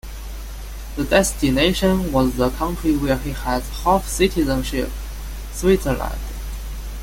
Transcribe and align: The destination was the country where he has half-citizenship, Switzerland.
The 0.95 1.03
destination 1.03 2.11
was 2.11 2.35
the 2.35 2.49
country 2.49 2.97
where 2.97 3.17
he 3.19 3.33
has 3.33 3.69
half-citizenship, 3.83 4.89
Switzerland. 5.53 6.19